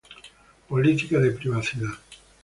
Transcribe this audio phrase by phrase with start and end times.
[0.67, 1.91] Política de Privacidad